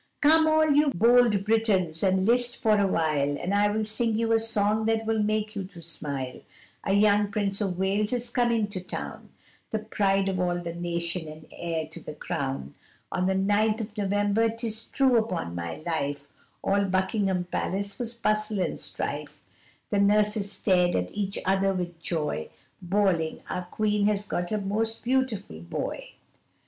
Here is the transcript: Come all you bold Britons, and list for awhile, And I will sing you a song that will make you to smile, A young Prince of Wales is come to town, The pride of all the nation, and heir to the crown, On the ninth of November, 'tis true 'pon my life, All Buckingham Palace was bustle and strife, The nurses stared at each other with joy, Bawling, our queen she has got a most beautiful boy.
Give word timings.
Come 0.23 0.47
all 0.47 0.67
you 0.71 0.87
bold 0.95 1.45
Britons, 1.45 2.01
and 2.01 2.25
list 2.25 2.59
for 2.59 2.75
awhile, 2.79 3.37
And 3.39 3.53
I 3.53 3.69
will 3.69 3.85
sing 3.85 4.17
you 4.17 4.31
a 4.31 4.39
song 4.39 4.87
that 4.87 5.05
will 5.05 5.21
make 5.21 5.55
you 5.55 5.63
to 5.65 5.81
smile, 5.83 6.41
A 6.83 6.93
young 6.93 7.29
Prince 7.31 7.61
of 7.61 7.77
Wales 7.77 8.11
is 8.11 8.31
come 8.31 8.65
to 8.65 8.81
town, 8.81 9.29
The 9.69 9.77
pride 9.77 10.27
of 10.27 10.39
all 10.39 10.57
the 10.59 10.73
nation, 10.73 11.27
and 11.27 11.45
heir 11.51 11.85
to 11.89 12.03
the 12.03 12.15
crown, 12.15 12.73
On 13.11 13.27
the 13.27 13.35
ninth 13.35 13.79
of 13.79 13.95
November, 13.95 14.49
'tis 14.49 14.87
true 14.87 15.21
'pon 15.29 15.53
my 15.53 15.75
life, 15.85 16.27
All 16.63 16.85
Buckingham 16.85 17.43
Palace 17.43 17.99
was 17.99 18.15
bustle 18.15 18.59
and 18.59 18.79
strife, 18.79 19.39
The 19.91 19.99
nurses 19.99 20.51
stared 20.51 20.95
at 20.95 21.11
each 21.15 21.37
other 21.45 21.73
with 21.75 22.01
joy, 22.01 22.49
Bawling, 22.81 23.43
our 23.51 23.65
queen 23.65 24.05
she 24.05 24.09
has 24.09 24.25
got 24.25 24.51
a 24.51 24.57
most 24.57 25.03
beautiful 25.03 25.59
boy. 25.59 26.13